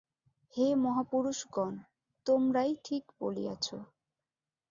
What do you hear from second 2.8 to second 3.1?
ঠিক